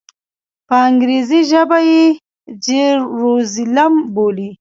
په 0.67 0.75
انګریزي 0.89 1.39
ژبه 1.51 1.79
یې 1.89 2.03
جیروزلېم 2.63 3.93
بولي. 4.13 4.49